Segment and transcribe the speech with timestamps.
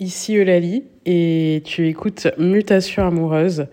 [0.00, 3.66] Ici Eulalie et tu écoutes Mutation amoureuse,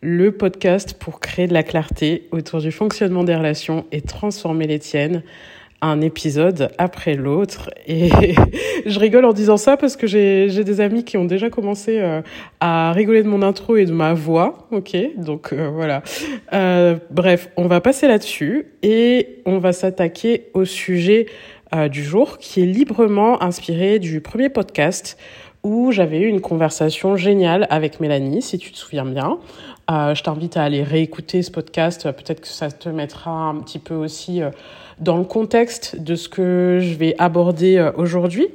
[0.00, 4.78] le podcast pour créer de la clarté autour du fonctionnement des relations et transformer les
[4.78, 5.24] tiennes,
[5.80, 7.68] un épisode après l'autre.
[7.88, 8.10] Et
[8.86, 12.22] je rigole en disant ça parce que j'ai des amis qui ont déjà commencé euh,
[12.60, 14.68] à rigoler de mon intro et de ma voix.
[14.70, 16.04] Ok, donc euh, voilà.
[16.52, 21.26] Euh, bref, on va passer là-dessus et on va s'attaquer au sujet
[21.90, 25.16] du jour qui est librement inspiré du premier podcast
[25.62, 29.38] où j'avais eu une conversation géniale avec Mélanie, si tu te souviens bien.
[29.90, 32.10] Euh, je t'invite à aller réécouter ce podcast.
[32.12, 34.50] Peut-être que ça te mettra un petit peu aussi euh,
[35.02, 38.48] dans le contexte de ce que je vais aborder euh, aujourd'hui.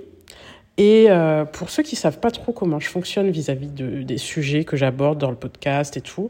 [0.77, 4.63] Et euh, pour ceux qui savent pas trop comment je fonctionne vis-à-vis de, des sujets
[4.63, 6.29] que j'aborde dans le podcast et tout,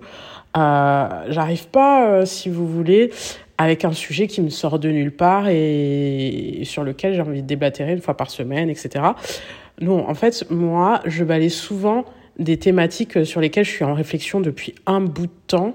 [0.55, 3.11] euh, j'arrive pas, si vous voulez,
[3.57, 7.47] avec un sujet qui me sort de nulle part et, sur lequel j'ai envie de
[7.47, 9.03] déblatérer une fois par semaine, etc.
[9.79, 12.05] Non, en fait, moi, je balaye souvent
[12.39, 15.73] des thématiques sur lesquelles je suis en réflexion depuis un bout de temps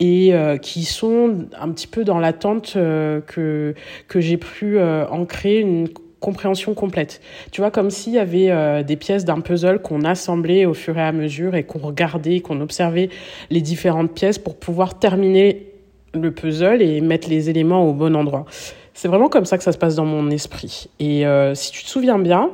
[0.00, 3.74] et euh, qui sont un petit peu dans l'attente euh, que,
[4.08, 5.88] que j'ai pu euh, ancrer une
[6.22, 7.20] compréhension complète.
[7.50, 10.96] Tu vois, comme s'il y avait euh, des pièces d'un puzzle qu'on assemblait au fur
[10.96, 13.10] et à mesure et qu'on regardait, qu'on observait
[13.50, 15.66] les différentes pièces pour pouvoir terminer
[16.14, 18.46] le puzzle et mettre les éléments au bon endroit.
[18.94, 20.88] C'est vraiment comme ça que ça se passe dans mon esprit.
[21.00, 22.50] Et euh, si tu te souviens bien,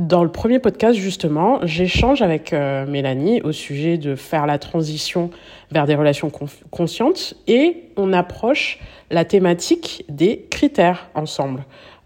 [0.00, 5.28] dans le premier podcast, justement, j'échange avec euh, Mélanie au sujet de faire la transition
[5.70, 6.32] vers des relations
[6.70, 8.78] conscientes et on approche
[9.10, 11.64] la thématique des critères ensemble.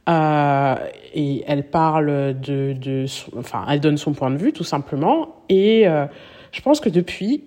[0.09, 0.75] Euh,
[1.15, 3.07] et elle parle de,
[3.39, 5.37] enfin, elle donne son point de vue tout simplement.
[5.49, 6.07] Et euh,
[6.51, 7.45] je pense que depuis,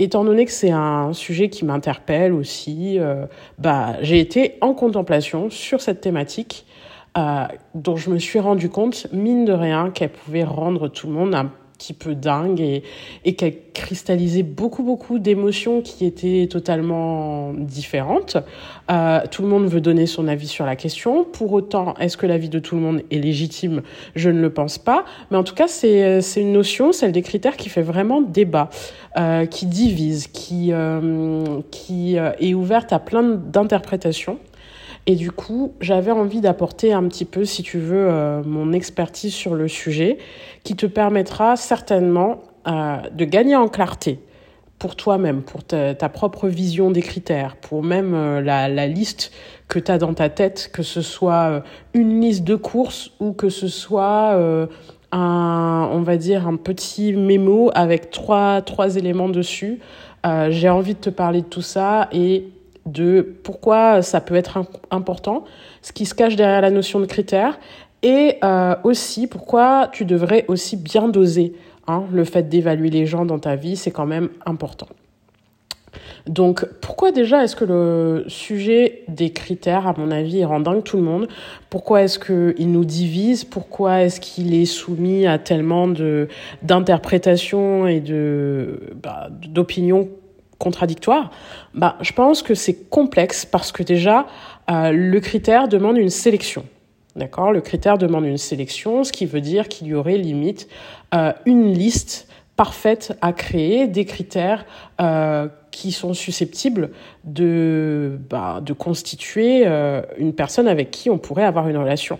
[0.00, 2.98] étant donné que c'est un sujet qui m'interpelle aussi,
[3.58, 6.66] bah, j'ai été en contemplation sur cette thématique
[7.16, 11.12] euh, dont je me suis rendu compte, mine de rien, qu'elle pouvait rendre tout le
[11.12, 12.82] monde un petit peu dingue et,
[13.24, 18.36] et qu'elle cristallisait beaucoup, beaucoup d'émotions qui étaient totalement différentes.
[18.90, 21.24] Euh, tout le monde veut donner son avis sur la question.
[21.24, 23.82] Pour autant, est-ce que l'avis de tout le monde est légitime?
[24.14, 25.04] Je ne le pense pas.
[25.30, 28.70] Mais en tout cas, c'est une notion, celle des critères, qui fait vraiment débat,
[29.18, 34.38] euh, qui divise, qui, euh, qui est ouverte à plein d'interprétations.
[35.06, 39.34] Et du coup, j'avais envie d'apporter un petit peu, si tu veux, euh, mon expertise
[39.34, 40.18] sur le sujet,
[40.62, 44.20] qui te permettra certainement euh, de gagner en clarté
[44.78, 49.30] pour toi-même, pour ta, propre vision des critères, pour même euh, la, liste
[49.68, 53.50] que tu as dans ta tête, que ce soit une liste de courses ou que
[53.50, 54.38] ce soit
[55.12, 59.80] un, on va dire, un petit mémo avec trois, trois éléments dessus.
[60.50, 62.48] J'ai envie de te parler de tout ça et
[62.86, 64.58] de pourquoi ça peut être
[64.90, 65.44] important,
[65.82, 67.58] ce qui se cache derrière la notion de critère,
[68.02, 71.54] et euh, aussi pourquoi tu devrais aussi bien doser.
[71.86, 74.86] Hein, le fait d'évaluer les gens dans ta vie, c'est quand même important.
[76.26, 80.96] Donc, pourquoi déjà est-ce que le sujet des critères, à mon avis, rend dingue tout
[80.96, 81.28] le monde?
[81.70, 83.44] Pourquoi est-ce qu'il nous divise?
[83.44, 85.88] Pourquoi est-ce qu'il est soumis à tellement
[86.62, 89.28] d'interprétations et de bah,
[90.54, 91.30] d'opinions contradictoire,
[91.74, 94.26] bah, je pense que c'est complexe parce que déjà,
[94.70, 96.64] euh, le critère demande une sélection.
[97.16, 97.52] D'accord?
[97.52, 100.68] Le critère demande une sélection, ce qui veut dire qu'il y aurait limite
[101.14, 104.64] euh, une liste parfaite à créer des critères
[105.00, 106.90] euh, qui sont susceptibles
[107.24, 109.66] de, bah, de constituer
[110.18, 112.18] une personne avec qui on pourrait avoir une relation.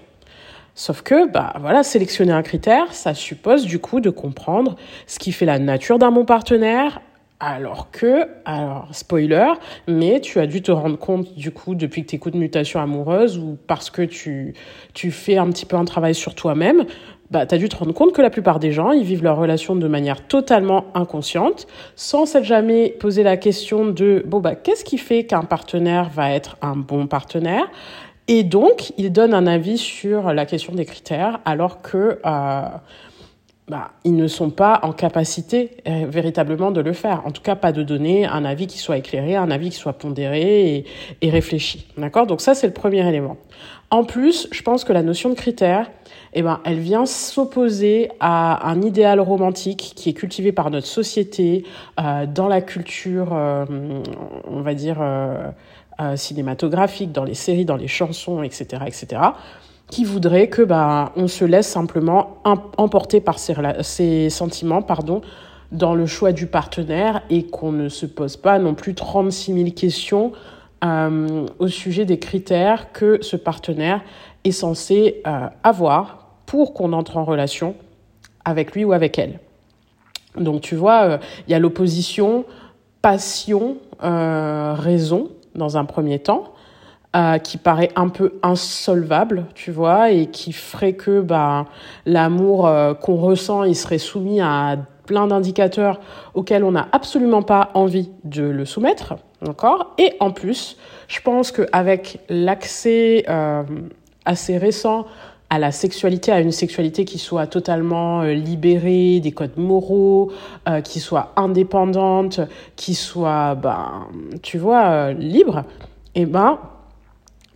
[0.74, 4.74] Sauf que, bah, voilà, sélectionner un critère, ça suppose du coup de comprendre
[5.06, 7.00] ce qui fait la nature d'un bon partenaire,
[7.44, 9.52] alors que, alors spoiler,
[9.86, 13.36] mais tu as dû te rendre compte du coup depuis que tu écoutes Mutation amoureuse
[13.36, 14.54] ou parce que tu,
[14.94, 16.86] tu fais un petit peu un travail sur toi-même,
[17.30, 19.36] bah, tu as dû te rendre compte que la plupart des gens, ils vivent leur
[19.36, 21.66] relation de manière totalement inconsciente,
[21.96, 26.30] sans s'être jamais posé la question de, bon, bah, qu'est-ce qui fait qu'un partenaire va
[26.30, 27.66] être un bon partenaire?
[28.26, 32.20] Et donc, ils donnent un avis sur la question des critères, alors que...
[32.24, 32.62] Euh,
[33.68, 37.22] bah, ils ne sont pas en capacité euh, véritablement de le faire.
[37.24, 39.94] En tout cas, pas de donner un avis qui soit éclairé, un avis qui soit
[39.94, 40.84] pondéré et,
[41.22, 41.86] et réfléchi.
[41.96, 42.26] D'accord?
[42.26, 43.38] Donc ça, c'est le premier élément.
[43.90, 45.90] En plus, je pense que la notion de critère,
[46.34, 51.64] eh ben, elle vient s'opposer à un idéal romantique qui est cultivé par notre société,
[52.00, 53.64] euh, dans la culture, euh,
[54.44, 55.50] on va dire, euh,
[56.00, 59.22] euh, cinématographique, dans les séries, dans les chansons, etc., etc.,
[59.90, 65.20] qui voudrait que bah, on se laisse simplement emporter par ses, sentiments pardon,
[65.72, 69.70] dans le choix du partenaire et qu'on ne se pose pas non plus 36 000
[69.70, 70.32] questions
[70.84, 74.02] euh, au sujet des critères que ce partenaire
[74.44, 77.74] est censé euh, avoir pour qu'on entre en relation
[78.44, 79.40] avec lui ou avec elle.
[80.36, 82.44] Donc tu vois, il y a l'opposition
[83.00, 86.53] passion, raison dans un premier temps.
[87.16, 91.66] Euh, qui paraît un peu insolvable, tu vois, et qui ferait que bah,
[92.06, 96.00] l'amour euh, qu'on ressent, il serait soumis à plein d'indicateurs
[96.34, 99.94] auxquels on n'a absolument pas envie de le soumettre, d'accord?
[99.96, 100.76] Et en plus,
[101.06, 103.62] je pense qu'avec l'accès euh,
[104.24, 105.06] assez récent
[105.50, 110.32] à la sexualité, à une sexualité qui soit totalement libérée des codes moraux,
[110.82, 112.40] qui soit indépendante,
[112.74, 114.08] qui soit, ben,
[114.42, 115.62] tu vois, libre,
[116.16, 116.58] et eh ben,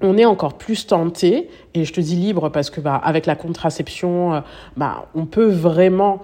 [0.01, 3.35] on est encore plus tenté, et je te dis libre parce que bah, avec la
[3.35, 4.41] contraception, euh,
[4.77, 6.23] bah, on peut vraiment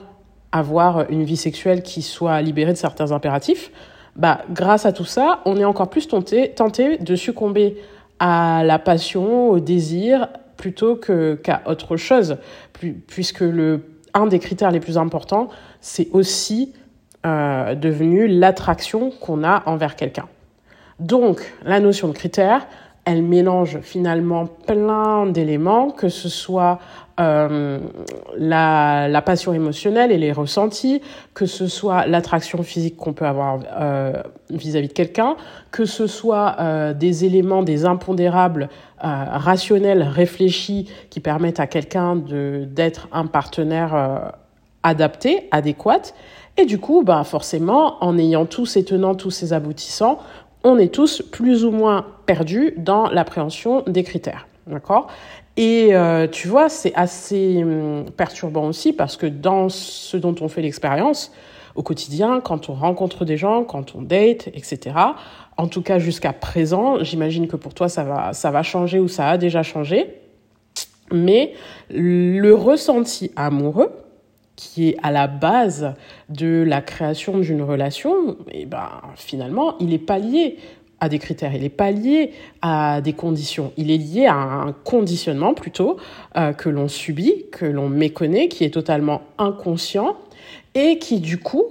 [0.52, 3.72] avoir une vie sexuelle qui soit libérée de certains impératifs.
[4.14, 7.76] Bah, grâce à tout ça, on est encore plus tenté, tenté de succomber
[8.20, 12.36] à la passion, au désir, plutôt qu'à autre chose,
[13.08, 13.82] puisque le,
[14.14, 15.48] un des critères les plus importants,
[15.80, 16.72] c'est aussi
[17.26, 20.28] euh, devenu l'attraction qu'on a envers quelqu'un.
[21.00, 22.66] Donc, la notion de critère,
[23.04, 26.78] elle mélange finalement plein d'éléments, que ce soit
[27.20, 27.78] euh,
[28.36, 31.00] la, la, passion émotionnelle et les ressentis,
[31.32, 34.14] que ce soit l'attraction physique qu'on peut avoir euh,
[34.50, 35.36] vis-à-vis de quelqu'un,
[35.70, 38.68] que ce soit euh, des éléments, des impondérables
[39.04, 44.18] euh, rationnels, réfléchis, qui permettent à quelqu'un d'être un partenaire euh,
[44.82, 46.14] adapté, adéquat.
[46.56, 50.20] Et du coup, bah forcément, en ayant tous ces tenants, tous ces aboutissants,
[50.64, 54.48] on est tous plus ou moins perdus dans l'appréhension des critères.
[54.66, 55.08] D'accord?
[55.56, 60.48] Et euh, tu vois, c'est assez hum, perturbant aussi parce que dans ce dont on
[60.48, 61.30] fait l'expérience,
[61.76, 64.96] au quotidien, quand on rencontre des gens, quand on date, etc.,
[65.56, 69.08] en tout cas jusqu'à présent, j'imagine que pour toi ça va, ça va changer ou
[69.08, 70.20] ça a déjà changé,
[71.12, 71.52] mais
[71.90, 73.92] le ressenti amoureux,
[74.56, 75.94] qui est à la base
[76.28, 80.58] de la création d'une relation, et eh ben finalement, il n'est pas lié
[81.00, 84.72] à des critères, il n'est pas lié à des conditions, il est lié à un
[84.72, 85.96] conditionnement plutôt
[86.36, 90.16] euh, que l'on subit, que l'on méconnaît, qui est totalement inconscient
[90.74, 91.64] et qui du coup,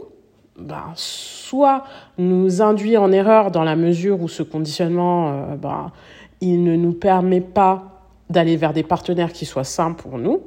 [0.60, 1.84] ben, soit
[2.18, 5.92] nous induit en erreur dans la mesure où ce conditionnement, euh, ben,
[6.42, 7.94] il ne nous permet pas
[8.30, 10.42] d'aller vers des partenaires qui soient sains pour nous,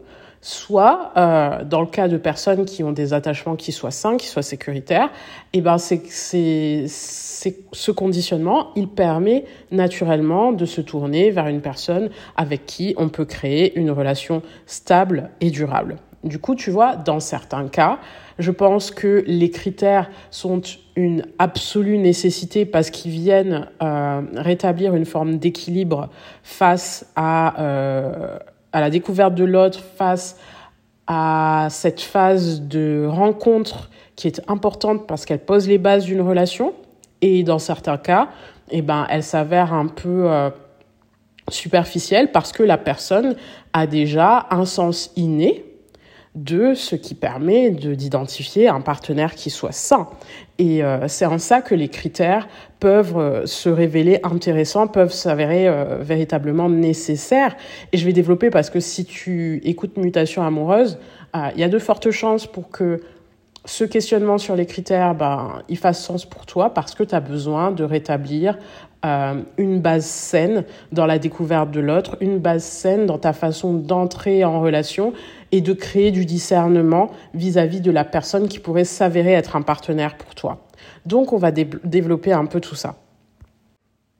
[0.47, 4.29] soit euh, dans le cas de personnes qui ont des attachements qui soient sains, qui
[4.29, 5.11] soient sécuritaires,
[5.53, 6.87] et eh ben c'est c'est
[7.73, 13.25] ce conditionnement, il permet naturellement de se tourner vers une personne avec qui on peut
[13.25, 15.97] créer une relation stable et durable.
[16.23, 17.99] Du coup, tu vois, dans certains cas,
[18.39, 20.63] je pense que les critères sont
[20.95, 26.09] une absolue nécessité parce qu'ils viennent euh, rétablir une forme d'équilibre
[26.45, 28.39] face à euh,
[28.77, 30.37] à la découverte de l'autre, face
[31.07, 36.75] à cette phase de rencontre qui est importante parce qu'elle pose les bases d'une relation.
[37.23, 38.29] Et dans certains cas,
[38.71, 40.51] eh ben, elle s'avère un peu euh,
[41.49, 43.35] superficielle parce que la personne
[43.73, 45.65] a déjà un sens inné
[46.37, 50.07] de ce qui permet de d'identifier un partenaire qui soit sain.
[50.59, 52.47] Et euh, c'est en ça que les critères
[52.79, 57.57] peuvent euh, se révéler intéressants, peuvent s'avérer euh, véritablement nécessaires.
[57.93, 60.99] Et je vais développer parce que si tu écoutes Mutation amoureuse,
[61.55, 63.03] il y a de fortes chances pour que
[63.67, 67.21] ce questionnement sur les critères, ben, il fasse sens pour toi parce que tu as
[67.21, 68.57] besoin de rétablir
[69.59, 74.45] une base saine dans la découverte de l'autre, une base saine dans ta façon d'entrer
[74.45, 75.13] en relation
[75.53, 80.17] et de créer du discernement vis-à-vis de la personne qui pourrait s'avérer être un partenaire
[80.17, 80.67] pour toi.
[81.07, 82.97] Donc on va développer un peu tout ça.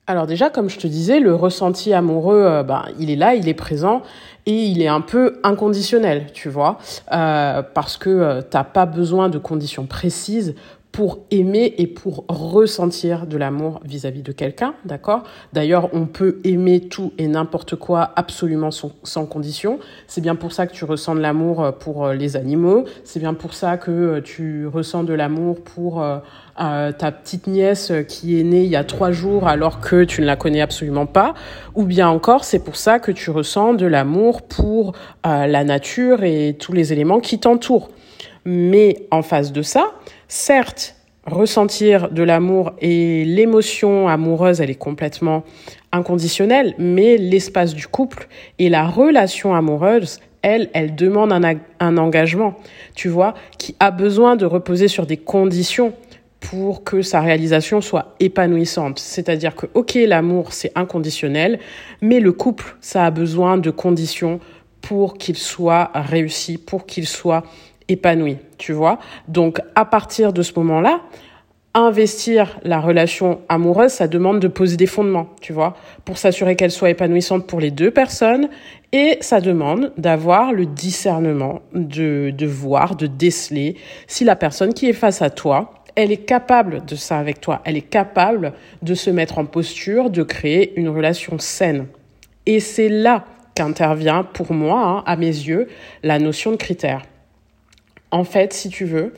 [0.09, 3.49] Alors déjà, comme je te disais, le ressenti amoureux, euh, ben, il est là, il
[3.49, 4.03] est présent
[4.47, 6.79] et il est un peu inconditionnel, tu vois,
[7.13, 10.55] euh, parce que euh, t'as pas besoin de conditions précises
[10.97, 15.25] pour aimer et pour ressentir de l'amour vis-à-vis de quelqu'un, d'accord?
[15.53, 19.79] D'ailleurs, on peut aimer tout et n'importe quoi absolument sans, condition.
[20.07, 22.87] C'est bien pour ça que tu ressens de l'amour euh, pour euh, les animaux.
[23.05, 26.03] C'est bien pour ça que euh, tu ressens de l'amour pour
[26.57, 30.27] ta petite nièce qui est née il y a trois jours alors que tu ne
[30.27, 31.35] la connais absolument pas.
[31.75, 34.93] Ou bien encore, c'est pour ça que tu ressens de l'amour pour
[35.25, 37.91] la nature et tous les éléments qui t'entourent.
[38.47, 39.91] Mais en face de ça,
[40.29, 45.45] certes, ressentir de l'amour et l'émotion amoureuse, elle est complètement
[45.93, 48.29] inconditionnelle, mais l'espace du couple
[48.59, 52.55] et la relation amoureuse, elle, elle demande un, un, engagement,
[52.95, 55.93] tu vois, qui a besoin de reposer sur des conditions
[56.39, 59.01] pour que sa réalisation soit épanouissante.
[59.01, 61.59] C'est-à-dire que, ok, l'amour, c'est inconditionnel,
[62.01, 64.39] mais le couple, ça a besoin de conditions
[64.81, 67.43] pour qu'il soit réussi, pour qu'il soit
[67.89, 68.99] épanoui, tu vois.
[69.29, 71.01] Donc à partir de ce moment-là,
[71.77, 75.77] investir la relation amoureuse, ça demande de poser des fondements, tu vois,
[76.07, 78.49] pour s'assurer qu'elle soit épanouissante pour les deux personnes.
[78.93, 83.77] Et ça demande d'avoir le discernement, de, de voir, de déceler
[84.07, 87.61] si la personne qui est face à toi, elle est capable de ça avec toi.
[87.65, 91.87] Elle est capable de se mettre en posture, de créer une relation saine.
[92.47, 93.25] Et c'est là
[93.55, 95.69] qu'intervient pour moi, hein, à mes yeux,
[96.03, 97.03] la notion de critère.
[98.17, 99.13] En fait, si tu veux,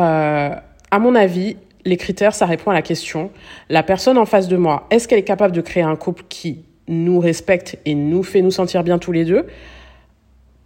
[0.00, 0.54] euh,
[0.90, 3.30] à mon avis, les critères, ça répond à la question,
[3.68, 6.64] la personne en face de moi, est-ce qu'elle est capable de créer un couple qui
[6.86, 9.44] nous respecte et nous fait nous sentir bien tous les deux?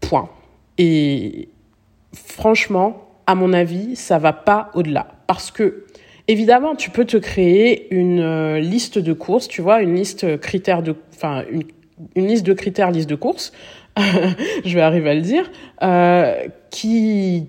[0.00, 0.30] Point.
[0.78, 1.48] Et
[2.14, 5.08] franchement, à mon avis, ça va pas au-delà.
[5.26, 5.86] Parce que,
[6.28, 10.84] évidemment, tu peux te créer une euh, liste de courses, tu vois, une liste critères
[10.84, 10.94] de,
[12.14, 13.52] une liste de critères, liste de courses,
[14.64, 15.50] je vais arriver à le dire,
[15.82, 17.48] euh, qui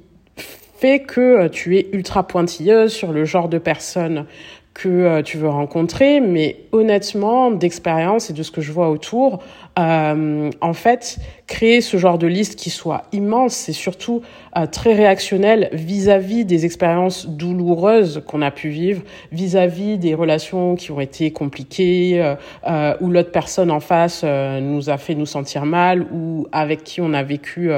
[0.83, 4.25] que tu es ultra pointilleuse sur le genre de personne
[4.74, 9.44] que euh, tu veux rencontrer, mais honnêtement, d'expérience et de ce que je vois autour,
[9.80, 14.22] euh, en fait, créer ce genre de liste qui soit immense, c'est surtout
[14.56, 19.01] euh, très réactionnel vis-à-vis des expériences douloureuses qu'on a pu vivre,
[19.32, 22.36] vis-à-vis des relations qui ont été compliquées, euh,
[22.68, 27.01] euh où l'autre personne en face nous a fait nous sentir mal, ou avec qui
[27.01, 27.72] on a vécu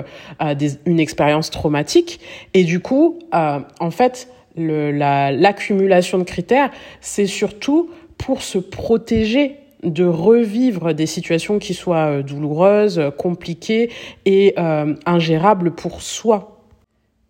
[0.55, 2.19] des, une expérience traumatique.
[2.53, 6.71] Et du coup, en fait, l'accumulation de critères,
[7.01, 13.91] c'est surtout pour se protéger de revivre des situations qui soient euh, douloureuses, compliquées
[14.25, 16.54] et euh, ingérables pour soi.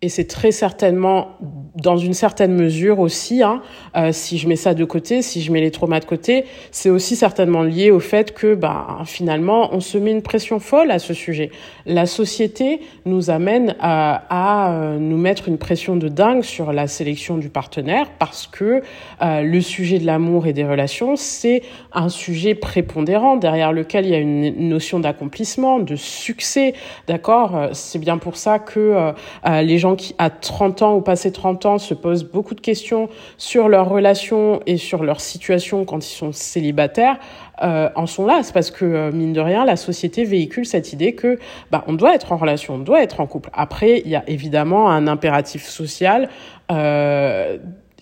[0.02, 1.38] Et c'est très certainement,
[1.74, 3.62] dans une certaine mesure aussi, hein,
[3.96, 6.90] euh, si je mets ça de côté, si je mets les traumas de côté, c'est
[6.90, 10.98] aussi certainement lié au fait que, bah, finalement, on se met une pression folle à
[10.98, 11.50] ce sujet.
[11.86, 16.88] La société nous amène à, à euh, nous mettre une pression de dingue sur la
[16.88, 18.82] sélection du partenaire parce que
[19.22, 21.62] euh, le sujet de l'amour et des relations, c'est
[21.94, 26.74] un sujet prépondérant derrière lequel il y a une notion d'accomplissement, de succès,
[27.08, 27.70] d'accord?
[27.72, 29.14] C'est bien pour ça que
[29.62, 33.68] les qui, à 30 ans ou passé 30 ans, se posent beaucoup de questions sur
[33.68, 37.18] leurs relations et sur leur situation quand ils sont célibataires,
[37.62, 38.40] euh, en sont là.
[38.42, 41.38] C'est parce que, euh, mine de rien, la société véhicule cette idée que
[41.70, 43.50] bah, on doit être en relation, on doit être en couple.
[43.52, 46.28] Après, il y a évidemment un impératif social
[46.72, 47.58] euh,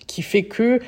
[0.07, 0.79] qui fait que,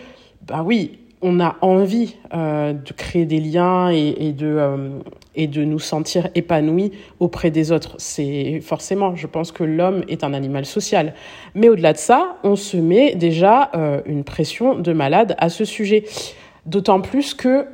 [0.42, 5.00] bah oui, on a envie euh, de créer des liens et, et de, euh,
[5.36, 7.96] et de nous sentir épanouis auprès des autres.
[7.98, 11.14] C'est forcément, je pense que l'homme est un animal social.
[11.56, 15.66] Mais au-delà de ça, on se met déjà euh, une pression de malade à ce
[15.66, 16.04] sujet.
[16.66, 17.66] D'autant plus que,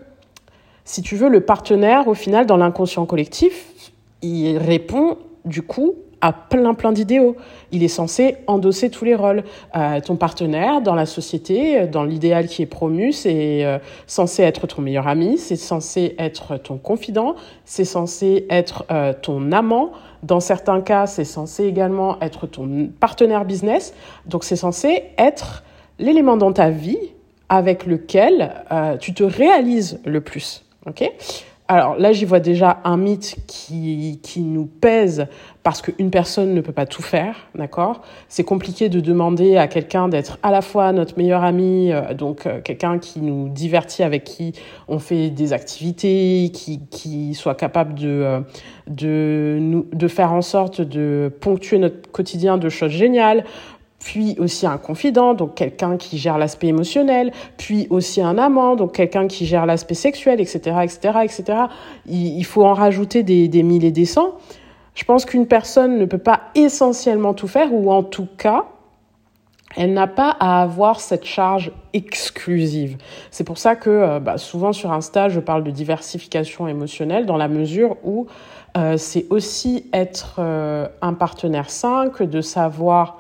[0.86, 6.32] si tu veux, le partenaire, au final, dans l'inconscient collectif, il répond du coup a
[6.32, 7.36] plein plein d'idéaux.
[7.72, 9.44] Il est censé endosser tous les rôles.
[9.76, 13.78] Euh, ton partenaire dans la société, dans l'idéal qui est promu, c'est euh,
[14.08, 19.52] censé être ton meilleur ami, c'est censé être ton confident, c'est censé être euh, ton
[19.52, 19.92] amant.
[20.24, 23.94] Dans certains cas, c'est censé également être ton partenaire business.
[24.26, 25.64] Donc c'est censé être
[26.00, 27.12] l'élément dans ta vie
[27.50, 30.64] avec lequel euh, tu te réalises le plus.
[30.88, 31.12] ok?
[31.70, 35.28] Alors là, j'y vois déjà un mythe qui, qui nous pèse
[35.64, 38.02] parce qu'une personne ne peut pas tout faire, d'accord?
[38.28, 42.46] C'est compliqué de demander à quelqu'un d'être à la fois notre meilleur ami, euh, donc
[42.46, 44.52] euh, quelqu'un qui nous divertit, avec qui
[44.90, 48.40] on fait des activités, qui, qui soit capable de, euh,
[48.88, 53.46] de, nous, de faire en sorte de ponctuer notre quotidien de choses géniales,
[54.04, 58.94] puis aussi un confident, donc quelqu'un qui gère l'aspect émotionnel, puis aussi un amant, donc
[58.94, 61.44] quelqu'un qui gère l'aspect sexuel, etc., etc., etc.
[62.08, 64.34] Il, faut en rajouter des, des mille et des cents.
[64.94, 68.66] Je pense qu'une personne ne peut pas essentiellement tout faire, ou en tout cas,
[69.76, 72.98] elle n'a pas à avoir cette charge exclusive.
[73.32, 77.38] C'est pour ça que euh, bah, souvent sur Insta, je parle de diversification émotionnelle dans
[77.38, 78.28] la mesure où
[78.78, 83.18] euh, c'est aussi être euh, un partenaire sain que de savoir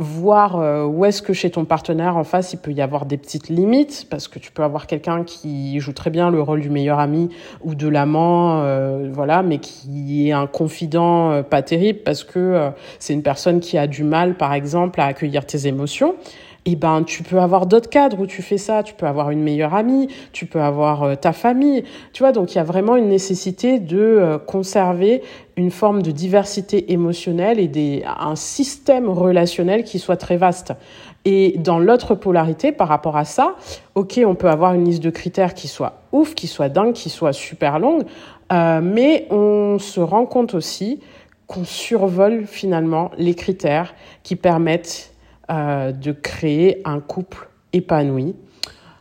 [0.00, 3.18] voir euh, où est-ce que chez ton partenaire en face il peut y avoir des
[3.18, 6.70] petites limites parce que tu peux avoir quelqu'un qui joue très bien le rôle du
[6.70, 7.28] meilleur ami
[7.62, 12.70] ou de l'amant euh, voilà mais qui est un confident euh, pas terrible parce que
[12.98, 16.14] c'est une personne qui a du mal par exemple à accueillir tes émotions.
[16.66, 19.42] Eh ben tu peux avoir d'autres cadres où tu fais ça, tu peux avoir une
[19.42, 22.96] meilleure amie, tu peux avoir euh, ta famille, tu vois, donc il y a vraiment
[22.96, 25.22] une nécessité de euh, conserver
[25.60, 30.72] une forme de diversité émotionnelle et des, un système relationnel qui soit très vaste.
[31.26, 33.56] Et dans l'autre polarité, par rapport à ça,
[33.94, 37.10] ok, on peut avoir une liste de critères qui soit ouf, qui soit dingue, qui
[37.10, 38.04] soit super longue,
[38.52, 41.00] euh, mais on se rend compte aussi
[41.46, 45.12] qu'on survole finalement les critères qui permettent
[45.50, 48.34] euh, de créer un couple épanoui.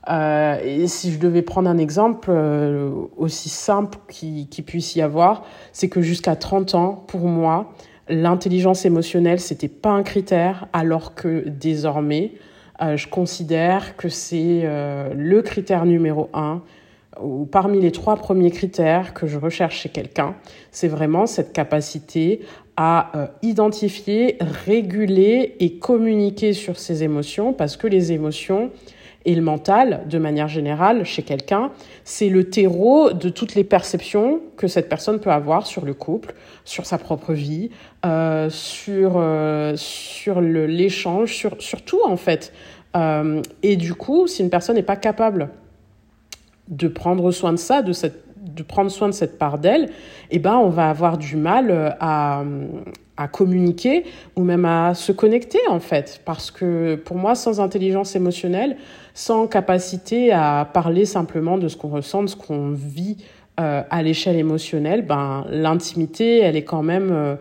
[0.09, 5.01] Euh, et si je devais prendre un exemple euh, aussi simple qui, qui, puisse y
[5.01, 7.73] avoir, c'est que jusqu'à 30 ans, pour moi,
[8.07, 12.33] l'intelligence émotionnelle, c'était pas un critère, alors que désormais,
[12.81, 14.67] euh, je considère que c'est
[15.13, 16.61] le critère numéro un
[17.21, 20.35] ou parmi les trois premiers critères que je recherche chez quelqu'un,
[20.71, 22.39] c'est vraiment cette capacité
[22.77, 23.11] à
[23.41, 28.71] identifier, réguler et communiquer sur ses émotions, parce que les émotions
[29.25, 31.71] et le mental, de manière générale, chez quelqu'un,
[32.05, 36.33] c'est le terreau de toutes les perceptions que cette personne peut avoir sur le couple,
[36.63, 37.69] sur sa propre vie,
[38.05, 42.53] euh, sur, euh, sur l'échange, sur, sur tout en fait.
[42.95, 45.49] Euh, et du coup, si une personne n'est pas capable
[46.69, 49.89] de prendre soin de ça, de, cette, de prendre soin de cette part d'elle,
[50.31, 52.43] eh ben, on va avoir du mal euh, à,
[53.17, 54.05] à communiquer
[54.35, 56.21] ou même à se connecter en fait.
[56.25, 58.77] Parce que pour moi, sans intelligence émotionnelle,
[59.13, 63.17] sans capacité à parler simplement de ce qu'on ressent, de ce qu'on vit
[63.59, 67.09] euh, à l'échelle émotionnelle, ben, l'intimité, elle est quand même...
[67.11, 67.35] Euh,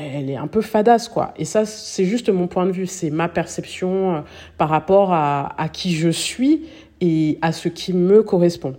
[0.00, 1.34] elle est un peu fadasse, quoi.
[1.36, 4.22] Et ça, c'est juste mon point de vue, c'est ma perception
[4.56, 6.66] par rapport à, à qui je suis
[7.00, 8.76] et à ce qui me correspond.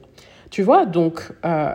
[0.50, 1.72] Tu vois, donc, euh,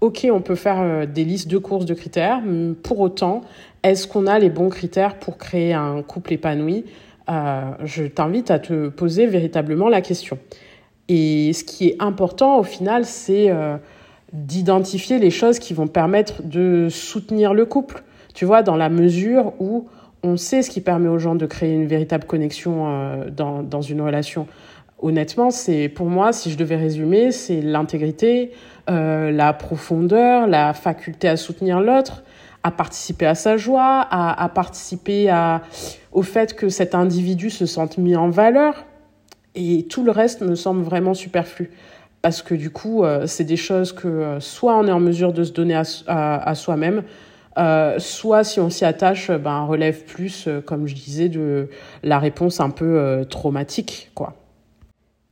[0.00, 3.42] ok, on peut faire euh, des listes de courses de critères, mais pour autant,
[3.82, 6.84] est-ce qu'on a les bons critères pour créer un couple épanoui?
[7.28, 10.38] Euh, Je t'invite à te poser véritablement la question.
[11.08, 13.50] Et ce qui est important au final, c'est
[14.34, 18.02] d'identifier les choses qui vont permettre de soutenir le couple.
[18.34, 19.88] Tu vois, dans la mesure où
[20.22, 24.02] on sait ce qui permet aux gens de créer une véritable connexion dans, dans une
[24.02, 24.46] relation
[25.00, 28.52] honnêtement, c'est pour moi, si je devais résumer, c'est l'intégrité,
[28.90, 32.22] euh, la profondeur, la faculté à soutenir l'autre,
[32.62, 35.62] à participer à sa joie, à, participer à,
[36.12, 38.84] au fait que cet individu se sente mis en valeur.
[39.54, 41.70] Et tout le reste me semble vraiment superflu.
[42.20, 45.32] Parce que du coup, euh, c'est des choses que euh, soit on est en mesure
[45.32, 47.04] de se donner à, à, soi-même,
[47.98, 51.68] soit si on s'y attache, ben, relève plus, comme je disais, de
[52.04, 54.37] la réponse un peu traumatique, quoi.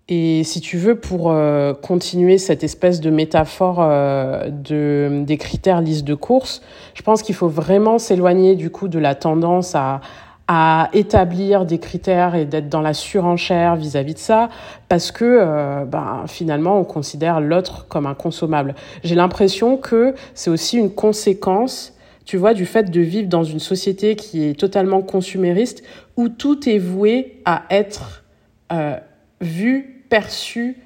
[0.09, 5.81] Et si tu veux, pour euh, continuer cette espèce de métaphore euh, de, des critères
[5.81, 6.63] liste de courses,
[6.95, 10.01] je pense qu'il faut vraiment s'éloigner du coup de la tendance à,
[10.47, 14.49] à établir des critères et d'être dans la surenchère vis-à-vis de ça,
[14.89, 18.77] parce que euh, ben, finalement on considère l'autre comme un consommable.
[19.03, 21.93] J'ai l'impression que c'est aussi une conséquence
[22.25, 25.85] tu vois, du fait de vivre dans une société qui est totalement consumériste,
[26.17, 28.25] où tout est voué à être
[28.73, 28.97] euh,
[29.41, 30.77] vu perçu,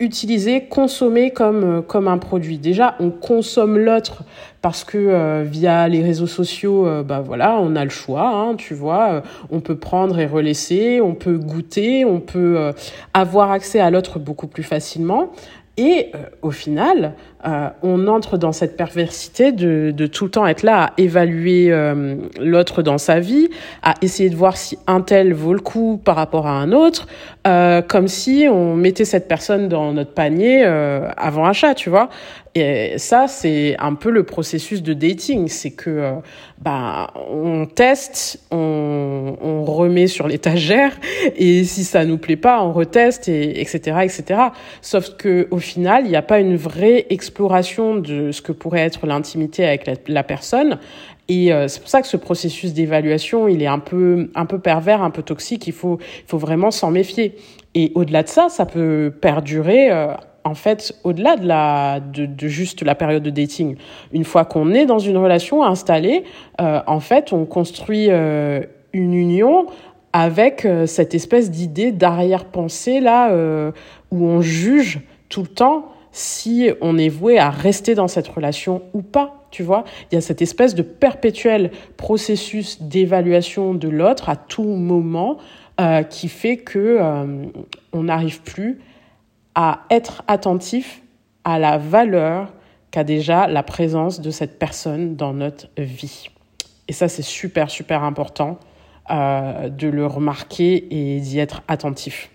[0.00, 2.58] utilisé, consommé comme, euh, comme un produit.
[2.58, 4.22] Déjà, on consomme l'autre
[4.62, 8.54] parce que euh, via les réseaux sociaux, euh, bah voilà, on a le choix, hein,
[8.56, 12.72] tu vois, on peut prendre et relaisser, on peut goûter, on peut
[13.14, 15.30] avoir accès à l'autre beaucoup plus facilement.
[15.76, 16.10] Et
[16.42, 17.14] au final,
[17.46, 21.68] euh, on entre dans cette perversité de, de, tout le temps être là à évaluer
[21.70, 23.48] euh, l'autre dans sa vie,
[23.82, 27.06] à essayer de voir si un tel vaut le coup par rapport à un autre,
[27.46, 32.10] euh, comme si on mettait cette personne dans notre panier euh, avant achat, tu vois.
[32.54, 36.12] Et ça, c'est un peu le processus de dating, c'est que euh,
[36.60, 40.92] bah, on teste, on, on remet sur l'étagère,
[41.36, 44.40] et si ça nous plaît pas, on reteste, et, etc., etc.
[44.82, 48.80] Sauf que au final, il n'y a pas une vraie exploration de ce que pourrait
[48.80, 50.78] être l'intimité avec la, personne.
[51.28, 54.58] Et euh, c'est pour ça que ce processus d'évaluation, il est un peu, un peu
[54.58, 55.66] pervers, un peu toxique.
[55.66, 57.36] Il faut, il faut vraiment s'en méfier.
[57.74, 59.92] Et au-delà de ça, ça peut perdurer.
[59.92, 60.14] Euh,
[60.44, 63.76] en fait, au-delà de, la, de, juste la période de dating,
[64.12, 66.24] une fois qu'on est dans une relation installée,
[66.62, 69.66] euh, en fait, on construit une union
[70.14, 73.30] avec cette espèce d'idée d'arrière-pensée là
[74.10, 78.82] où on juge tout le temps si on est voué à rester dans cette relation
[78.92, 79.46] ou pas.
[79.50, 84.64] Tu vois, il y a cette espèce de perpétuel processus d'évaluation de l'autre à tout
[84.64, 85.38] moment
[85.80, 87.46] euh, qui fait que euh,
[87.92, 88.80] on n'arrive plus
[89.54, 91.02] à être attentif
[91.44, 92.52] à la valeur
[92.90, 96.30] qu'a déjà la présence de cette personne dans notre vie.
[96.88, 98.58] Et ça, c'est super, super important
[99.10, 102.30] euh, de le remarquer et d'y être attentif.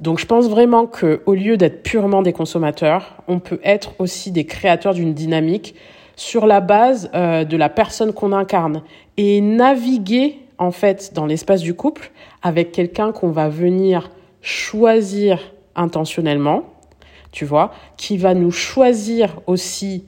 [0.00, 4.32] Donc je pense vraiment que au lieu d'être purement des consommateurs, on peut être aussi
[4.32, 5.74] des créateurs d'une dynamique
[6.16, 8.82] sur la base euh, de la personne qu'on incarne
[9.16, 12.10] et naviguer en fait dans l'espace du couple
[12.42, 15.40] avec quelqu'un qu'on va venir choisir
[15.76, 16.64] intentionnellement,
[17.32, 20.04] tu vois, qui va nous choisir aussi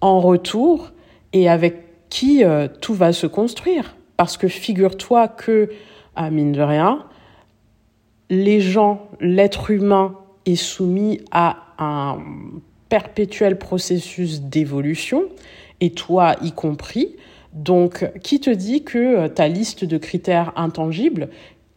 [0.00, 0.90] en retour
[1.32, 2.44] et avec qui
[2.80, 3.96] tout va se construire.
[4.16, 5.70] Parce que figure-toi que,
[6.14, 7.04] à mine de rien,
[8.30, 12.18] les gens, l'être humain est soumis à un
[12.88, 15.24] perpétuel processus d'évolution,
[15.80, 17.16] et toi y compris.
[17.52, 21.28] Donc, qui te dit que ta liste de critères intangibles,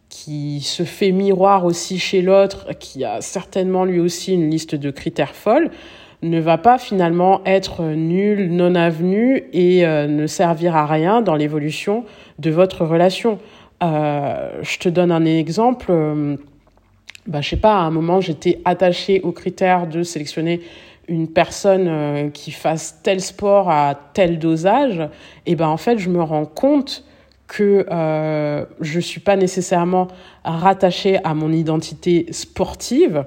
[0.08, 4.90] qui se fait miroir aussi chez l'autre, qui a certainement lui aussi une liste de
[4.90, 5.70] critères folles,
[6.22, 11.34] ne va pas finalement être nul, non avenu et euh, ne servir à rien dans
[11.34, 12.04] l'évolution
[12.38, 13.38] de votre relation.
[13.82, 15.86] Euh, je te donne un exemple.
[15.90, 16.36] Euh,
[17.26, 20.60] bah, je sais pas, à un moment, j'étais attachée au critère de sélectionner
[21.08, 25.08] une personne euh, qui fasse tel sport à tel dosage.
[25.46, 27.04] Et ben en fait, je me rends compte
[27.48, 30.08] que euh, je suis pas nécessairement
[30.44, 33.26] rattachée à mon identité sportive,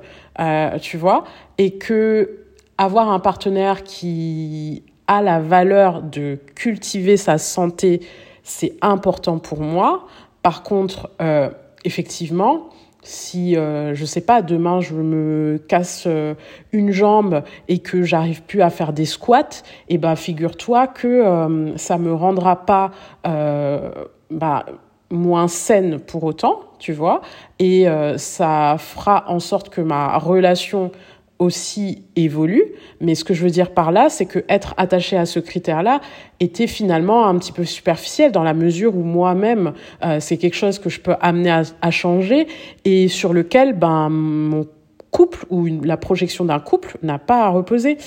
[0.81, 1.25] tu vois,
[1.57, 2.39] et que
[2.77, 8.01] avoir un partenaire qui a la valeur de cultiver sa santé,
[8.43, 10.07] c'est important pour moi.
[10.45, 11.49] Par contre, euh,
[11.85, 12.69] effectivement,
[13.01, 16.35] si euh, je sais pas demain je me casse euh,
[16.71, 21.07] une jambe et que j'arrive plus à faire des squats et eh ben figure-toi que
[21.07, 22.91] euh, ça me rendra pas
[23.25, 23.89] euh,
[24.29, 24.67] bah,
[25.09, 27.21] moins saine pour autant tu vois.
[27.57, 30.91] Et ça fera en sorte que ma relation
[31.39, 32.63] aussi évolue.
[33.01, 36.01] Mais ce que je veux dire par là, c'est que être attaché à ce critère-là
[36.39, 40.79] était finalement un petit peu superficiel dans la mesure où moi-même, euh, c'est quelque chose
[40.79, 42.47] que je peux amener à, changer
[42.83, 44.65] et sur lequel ben mon
[45.11, 47.97] couple ou la projection d'un couple n'a pas à reposer.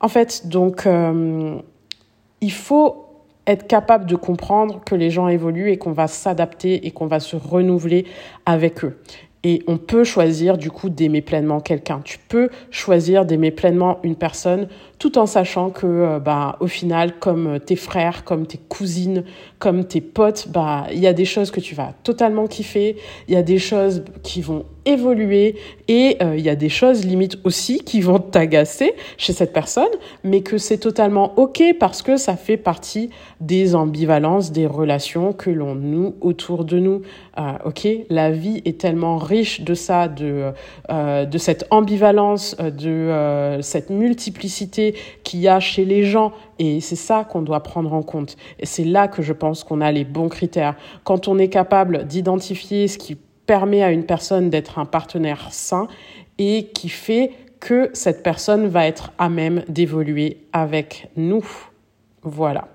[0.00, 1.56] En fait, donc euh,
[2.40, 3.06] il faut
[3.46, 7.20] être capable de comprendre que les gens évoluent et qu'on va s'adapter et qu'on va
[7.20, 8.06] se renouveler
[8.44, 8.98] avec eux.
[9.48, 12.00] Et on peut choisir du coup d'aimer pleinement quelqu'un.
[12.02, 14.66] Tu peux choisir d'aimer pleinement une personne
[14.98, 19.22] tout en sachant que euh, bah au final comme tes frères, comme tes cousines,
[19.60, 22.96] comme tes potes, bah il y a des choses que tu vas totalement kiffer,
[23.28, 25.56] il y a des choses qui vont évoluer
[25.88, 29.84] et euh, il y a des choses limites aussi qui vont t'agacer chez cette personne,
[30.24, 35.50] mais que c'est totalement OK parce que ça fait partie des ambivalences des relations que
[35.50, 37.02] l'on noue autour de nous.
[37.38, 40.52] Euh, OK, la vie est tellement riche de ça de
[40.88, 44.94] de cette ambivalence, de cette multiplicité
[45.24, 46.32] qu'il y a chez les gens.
[46.58, 48.36] Et c'est ça qu'on doit prendre en compte.
[48.58, 50.76] Et c'est là que je pense qu'on a les bons critères.
[51.04, 55.88] Quand on est capable d'identifier ce qui permet à une personne d'être un partenaire sain
[56.38, 61.44] et qui fait que cette personne va être à même d'évoluer avec nous.
[62.22, 62.68] Voilà.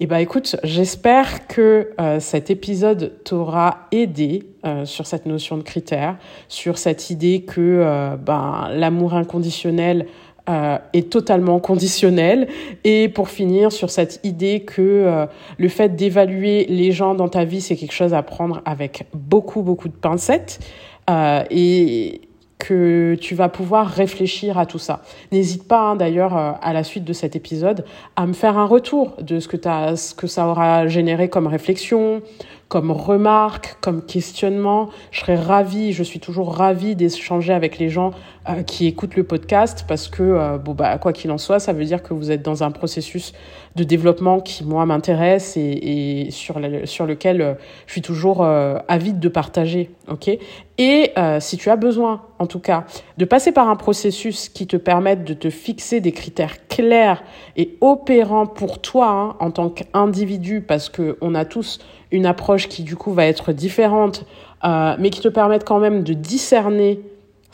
[0.00, 5.62] Eh ben écoute, j'espère que euh, cet épisode t'aura aidé euh, sur cette notion de
[5.62, 6.16] critères,
[6.48, 10.06] sur cette idée que euh, ben, l'amour inconditionnel
[10.46, 12.48] euh, est totalement conditionnel.
[12.84, 15.24] Et pour finir sur cette idée que euh,
[15.56, 19.62] le fait d'évaluer les gens dans ta vie, c'est quelque chose à prendre avec beaucoup,
[19.62, 20.60] beaucoup de pincettes.
[21.08, 22.20] Euh, et
[22.58, 25.02] que tu vas pouvoir réfléchir à tout ça.
[25.32, 27.84] N'hésite pas hein, d'ailleurs à la suite de cet épisode
[28.16, 32.22] à me faire un retour de ce que, ce que ça aura généré comme réflexion,
[32.68, 34.90] comme remarque, comme questionnement.
[35.10, 38.12] Je serais ravie, je suis toujours ravie d'échanger avec les gens
[38.48, 41.72] euh, qui écoutent le podcast parce que, euh, bon, bah, quoi qu'il en soit, ça
[41.72, 43.32] veut dire que vous êtes dans un processus
[43.76, 47.54] de développement qui, moi, m'intéresse et, et sur, sur lequel euh,
[47.86, 49.90] je suis toujours avide de partager.
[50.08, 50.30] OK?
[50.78, 52.84] Et si tu as besoin, en tout cas,
[53.16, 57.22] de passer par un processus qui te permette de te fixer des critères clairs
[57.56, 61.78] et opérants pour toi hein, en tant qu'individu, parce qu'on a tous
[62.12, 64.24] une approche qui du coup va être différente,
[64.64, 67.00] euh, mais qui te permettent quand même de discerner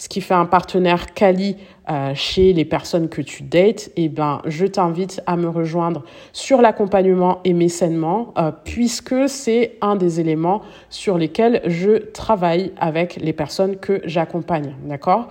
[0.00, 1.56] ce qui fait un partenaire quali
[1.90, 6.62] euh, chez les personnes que tu dates, eh ben je t'invite à me rejoindre sur
[6.62, 13.34] l'accompagnement et mécènement, euh, puisque c'est un des éléments sur lesquels je travaille avec les
[13.34, 15.28] personnes que j'accompagne, d'accord?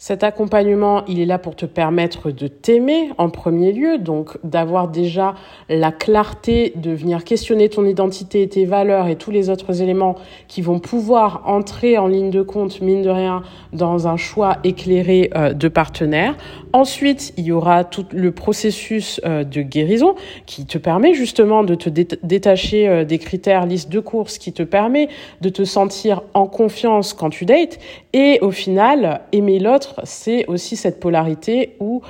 [0.00, 4.86] Cet accompagnement, il est là pour te permettre de t'aimer en premier lieu, donc d'avoir
[4.86, 5.34] déjà
[5.68, 10.14] la clarté de venir questionner ton identité, tes valeurs et tous les autres éléments
[10.46, 15.30] qui vont pouvoir entrer en ligne de compte, mine de rien, dans un choix éclairé
[15.34, 16.36] euh, de partenaire.
[16.72, 20.14] Ensuite, il y aura tout le processus euh, de guérison
[20.46, 24.62] qui te permet justement de te détacher euh, des critères liste de courses, qui te
[24.62, 25.08] permet
[25.40, 27.80] de te sentir en confiance quand tu dates
[28.12, 32.02] et au final, aimer l'autre, c'est aussi cette polarité où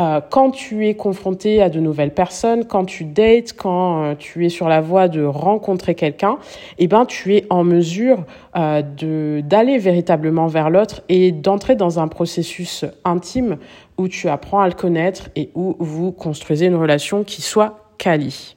[0.00, 4.46] euh, quand tu es confronté à de nouvelles personnes, quand tu dates, quand euh, tu
[4.46, 6.38] es sur la voie de rencontrer quelqu'un,
[6.78, 8.24] eh ben tu es en mesure
[8.56, 13.58] euh, de d'aller véritablement vers l'autre et d'entrer dans un processus intime
[13.98, 18.56] où tu apprends à le connaître et où vous construisez une relation qui soit quali.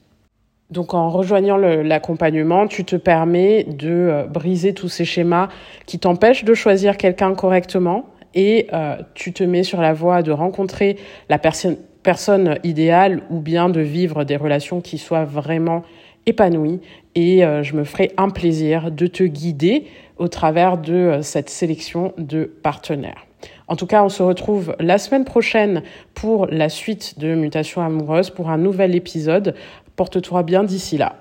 [0.72, 5.50] Donc en rejoignant l'accompagnement, tu te permets de briser tous ces schémas
[5.86, 10.32] qui t'empêchent de choisir quelqu'un correctement et euh, tu te mets sur la voie de
[10.32, 10.98] rencontrer
[11.30, 15.82] la personne personne idéale ou bien de vivre des relations qui soient vraiment
[16.28, 16.80] épanouies.
[17.16, 21.50] Et euh, je me ferai un plaisir de te guider au travers de euh, cette
[21.50, 23.26] sélection de partenaires.
[23.68, 25.82] En tout cas, on se retrouve la semaine prochaine
[26.14, 29.56] pour la suite de Mutation amoureuse, pour un nouvel épisode.
[29.96, 31.16] Porte-toi bien d'ici là.